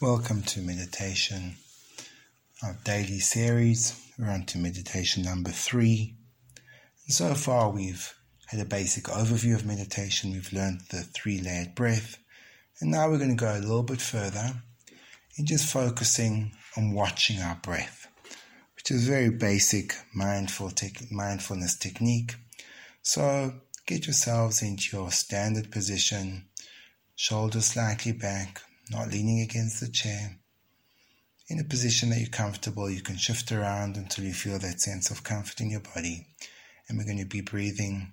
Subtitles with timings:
[0.00, 1.56] Welcome to meditation,
[2.62, 4.02] our daily series.
[4.18, 6.14] We're on to meditation number three.
[7.08, 8.14] So far, we've
[8.46, 10.32] had a basic overview of meditation.
[10.32, 12.16] We've learned the three layered breath.
[12.80, 14.54] And now we're going to go a little bit further
[15.36, 18.06] in just focusing on watching our breath,
[18.76, 22.36] which is a very basic mindful te- mindfulness technique.
[23.02, 23.52] So
[23.86, 26.46] get yourselves into your standard position,
[27.16, 30.38] shoulders slightly back not leaning against the chair.
[31.48, 35.10] In a position that you're comfortable, you can shift around until you feel that sense
[35.10, 36.26] of comfort in your body.
[36.88, 38.12] And we're going to be breathing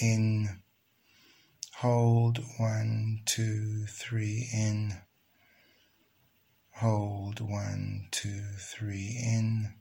[0.00, 0.60] in,
[1.76, 4.92] hold, one, two, three, in,
[6.76, 9.74] hold, one, two, three, in,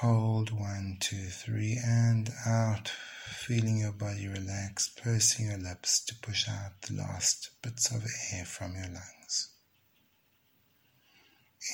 [0.00, 2.92] hold, one, two, three, and out
[3.38, 8.44] feeling your body relax, pursing your lips to push out the last bits of air
[8.44, 9.50] from your lungs.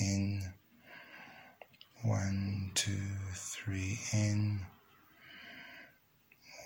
[0.00, 0.52] In,
[2.02, 4.60] one, two, three, in,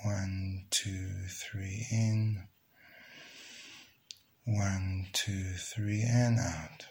[0.02, 2.42] one, two, three, in,
[4.44, 6.86] one, two, three, and out.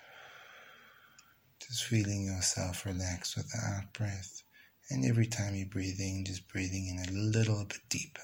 [1.60, 4.44] Just feeling yourself relax with the out breath.
[4.90, 8.22] And every time you're breathing, just breathing in a little bit deeper.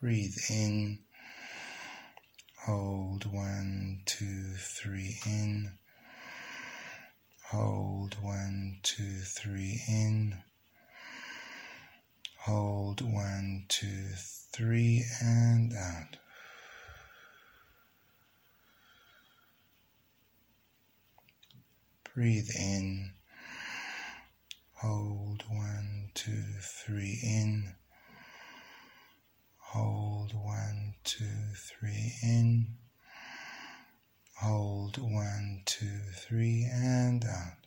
[0.00, 0.98] Breathe in.
[2.66, 5.78] Hold one, two, three in.
[7.50, 10.36] Hold one, two, three in.
[12.38, 14.08] Hold one, two,
[14.52, 16.16] three, and out.
[22.14, 23.12] Breathe in.
[24.74, 27.74] Hold one, two, three in.
[29.58, 32.76] Hold one, two, three in.
[34.40, 37.58] Hold one, two, three, and out.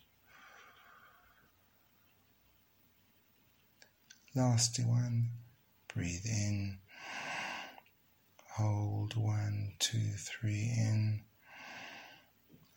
[4.35, 5.29] Last one.
[5.93, 6.79] Breathe in.
[8.57, 11.21] Hold one, two, three in.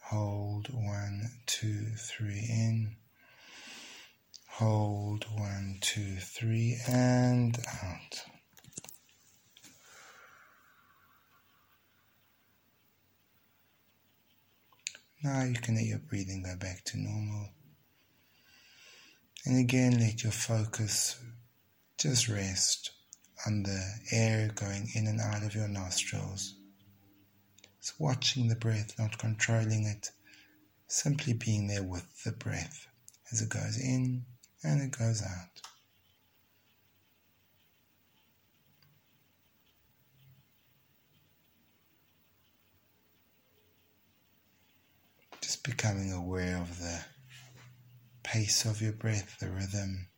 [0.01, 2.97] Hold one, two, three in.
[4.59, 8.23] Hold one, two, three, and out.
[15.23, 17.51] Now you can let your breathing go back to normal.
[19.45, 21.21] And again, let your focus
[21.99, 22.93] just rest
[23.47, 26.55] on the air going in and out of your nostrils.
[27.79, 30.13] It's watching the breath, not controlling it,
[30.89, 32.87] simply being there with the breath
[33.31, 34.25] as it goes in
[34.67, 35.61] and it goes out.
[45.41, 47.01] Just becoming aware of the
[48.25, 50.09] pace of your breath, the rhythm.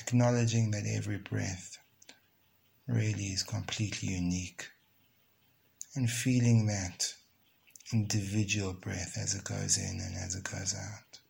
[0.00, 1.78] Acknowledging that every breath
[2.88, 4.66] really is completely unique
[5.94, 7.14] and feeling that
[7.92, 11.20] individual breath as it goes in and as it goes out.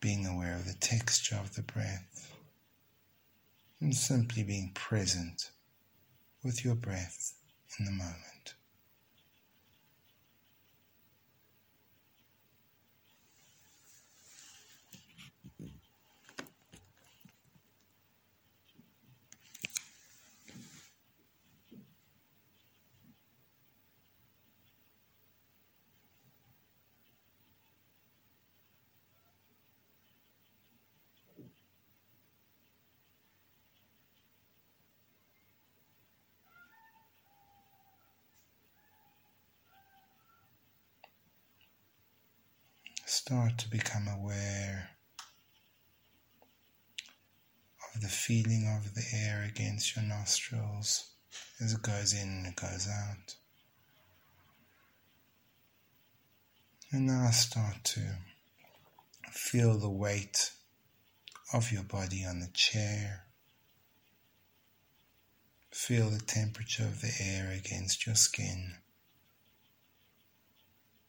[0.00, 2.32] Being aware of the texture of the breath
[3.80, 5.50] and simply being present
[6.42, 7.34] with your breath
[7.78, 8.54] in the moment.
[43.28, 44.88] Start to become aware
[47.94, 51.10] of the feeling of the air against your nostrils
[51.60, 53.34] as it goes in and it goes out.
[56.90, 58.00] And now start to
[59.30, 60.52] feel the weight
[61.52, 63.24] of your body on the chair.
[65.70, 68.76] Feel the temperature of the air against your skin.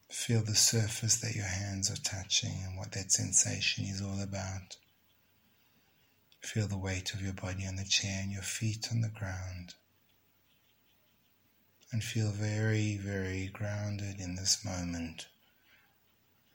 [0.10, 4.78] Feel the surface that your hands are touching and what that sensation is all about.
[6.42, 9.76] Feel the weight of your body on the chair and your feet on the ground.
[11.92, 15.28] And feel very, very grounded in this moment,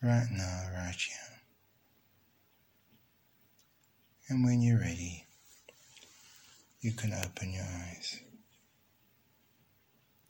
[0.03, 1.41] right now, right here.
[4.29, 5.27] And when you're ready,
[6.81, 8.21] you can open your eyes.